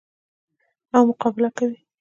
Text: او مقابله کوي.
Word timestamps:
او 0.95 1.01
مقابله 1.09 1.49
کوي. 1.57 1.79